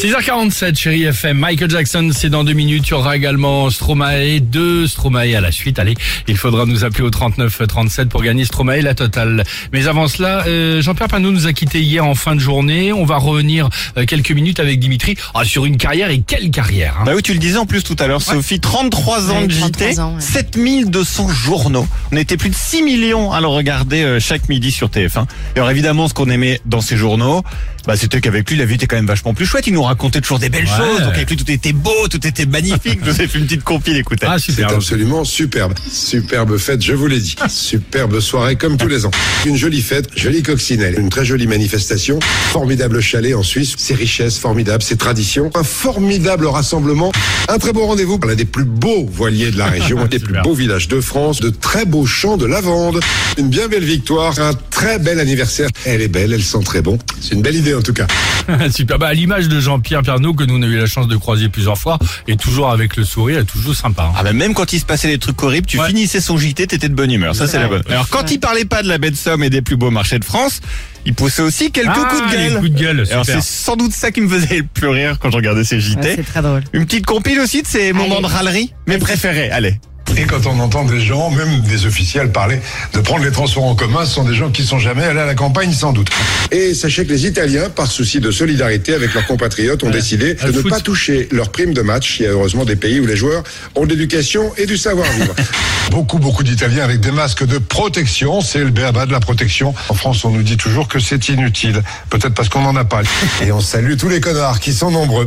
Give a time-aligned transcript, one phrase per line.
[0.00, 1.36] 6h47, chérie FM.
[1.36, 2.88] Michael Jackson, c'est dans deux minutes.
[2.88, 5.78] Il y aura également Stromae, deux Stromae à la suite.
[5.78, 5.94] Allez,
[6.26, 9.44] il faudra nous appeler au 39 37 pour gagner Stromae la totale.
[9.74, 12.94] Mais avant cela, euh, Jean-Pierre Panot nous a quitté hier en fin de journée.
[12.94, 13.68] On va revenir
[13.98, 17.02] euh, quelques minutes avec Dimitri ah, sur une carrière et quelle carrière hein.
[17.04, 19.52] Bah oui, tu le disais en plus tout à l'heure, Sophie, 33 ans Ouais, de
[19.52, 20.20] JT, 33 ans, ouais.
[20.22, 21.86] 7200 journaux.
[22.10, 25.26] On était plus de 6 millions à le regarder euh, chaque midi sur TF1.
[25.56, 27.42] Et alors évidemment, ce qu'on aimait dans ces journaux,
[27.86, 29.66] bah, c'était qu'avec lui, la vie était quand même vachement plus chouette.
[29.66, 30.76] Il nous racontait toujours des belles Ouais.
[30.76, 31.00] choses.
[31.02, 33.00] Donc avec lui, tout était beau, tout était magnifique.
[33.04, 34.26] Je vous ai fait une petite compile, écoutez.
[34.28, 34.70] Ah super.
[34.70, 35.74] absolument superbe.
[35.92, 37.34] Superbe fête, je vous l'ai dit.
[37.48, 39.10] Superbe soirée comme tous les ans.
[39.46, 42.18] Une jolie fête, jolie coccinelle, une très jolie manifestation,
[42.52, 47.12] formidable chalet en Suisse, ses richesses formidables, ses traditions, un formidable rassemblement,
[47.48, 50.34] un très beau rendez-vous, l'un des plus beaux voiliers de la région, un des plus
[50.42, 53.00] beaux villages de France, de très beaux champs de lavande,
[53.38, 55.68] une bien belle victoire, un très bel anniversaire.
[55.84, 56.98] Elle est belle, elle sent très bon.
[57.20, 58.06] C'est une belle idée en tout cas.
[58.70, 58.98] super.
[58.98, 61.48] Bah, à l'image de Jean-Pierre Pernaut que nous on a eu la chance de croiser
[61.50, 64.04] plusieurs fois et toujours avec le sourire, toujours sympa.
[64.04, 64.12] hein.
[64.16, 65.86] Ah bah même quand il se passait des trucs horribles, tu Ouais.
[65.88, 67.34] finissais son JT, t'étais de bonne humeur.
[67.36, 67.82] Ça c'est la bonne.
[67.90, 70.18] Alors quand il parlait pas de la baie de Somme et des plus beaux marchés
[70.18, 70.60] de France,
[71.04, 72.58] il poussait aussi quelques Ah, coups de les gueule.
[72.58, 75.30] coups de gueule, Alors c'est sans doute ça qui me faisait le plus rire quand
[75.30, 76.00] je regardais ces JT.
[76.00, 76.62] Ouais, c'est très drôle.
[76.72, 79.50] Une petite compile aussi de ces moments de râlerie, mes préférés.
[79.50, 79.78] Allez.
[80.16, 82.60] Et quand on entend des gens, même des officiels, parler
[82.92, 85.24] de prendre les transports en commun, ce sont des gens qui sont jamais allés à
[85.26, 86.08] la campagne sans doute.
[86.50, 90.46] Et sachez que les Italiens, par souci de solidarité avec leurs compatriotes, ont décidé de
[90.48, 90.70] ne foot.
[90.70, 92.16] pas toucher leurs primes de match.
[92.18, 93.42] Il y a heureusement des pays où les joueurs
[93.76, 95.34] ont de l'éducation et du savoir-vivre.
[95.90, 99.74] Beaucoup, beaucoup d'Italiens avec des masques de protection, c'est le béaba de la protection.
[99.88, 101.82] En France, on nous dit toujours que c'est inutile.
[102.10, 103.00] Peut-être parce qu'on n'en a pas.
[103.44, 105.26] et on salue tous les connards qui sont nombreux.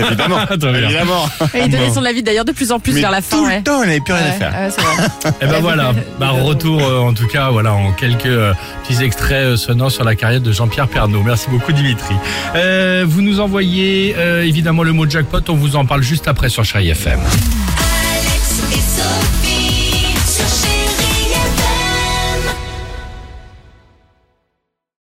[0.00, 0.40] Évidemment.
[0.50, 1.28] Évidemment.
[1.54, 3.36] Et il donnait son avis d'ailleurs de plus en plus Mais vers la fin.
[3.36, 3.58] tout ouais.
[3.58, 4.52] le temps, il n'avait plus rien à Ouais, faire.
[4.52, 4.80] ouais, c'est
[5.28, 5.34] vrai.
[5.42, 8.52] Et ben voilà, bah, retour euh, en tout cas, voilà, en quelques euh,
[8.86, 11.22] petits extraits euh, sonores sur la carrière de Jean-Pierre Pernaut.
[11.22, 12.14] Merci beaucoup Dimitri.
[12.54, 16.48] Euh, vous nous envoyez euh, évidemment le mot jackpot, on vous en parle juste après
[16.48, 17.18] sur Chérie FM.
[17.20, 19.59] Alex et Sophie.